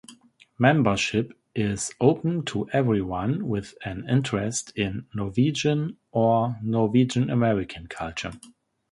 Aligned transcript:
Membership 0.57 1.31
is 1.53 1.91
open 2.01 2.43
to 2.45 2.67
everyone 2.71 3.47
with 3.47 3.75
an 3.85 4.09
interest 4.09 4.71
in 4.75 5.05
Norwegian 5.13 5.95
or 6.11 6.57
Norwegian-American 6.63 7.85
culture. 7.85 8.31